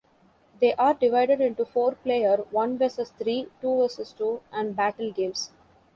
They 0.59 0.73
are 0.73 0.95
divided 0.95 1.41
into 1.41 1.63
four-player, 1.63 2.37
one 2.49 2.79
versus 2.79 3.11
three, 3.19 3.49
two 3.61 3.77
versus 3.83 4.13
two, 4.13 4.41
and 4.51 4.75
battle 4.75 5.11
games. 5.11 5.51